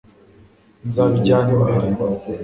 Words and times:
nzabijyana 0.87 1.49
imbere 1.57 1.87